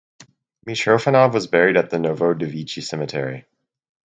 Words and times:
Mitrofanov 0.65 1.31
was 1.31 1.45
buried 1.45 1.77
at 1.77 1.91
the 1.91 1.97
Novodevichy 1.97 2.81
Cemetery. 2.81 3.45